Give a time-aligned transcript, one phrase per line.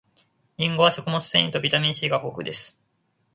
[0.57, 2.75] りんごは食物繊維とビタミン C が豊富です